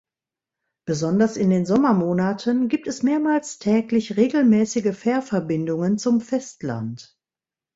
Besonders 0.87 1.37
in 1.37 1.51
den 1.51 1.67
Sommermonaten 1.67 2.69
gibt 2.69 2.87
es 2.87 3.03
mehrmals 3.03 3.59
täglich 3.59 4.17
regelmäßige 4.17 4.97
Fährverbindungen 4.97 5.99
zum 5.99 6.21
Festland. 6.21 7.19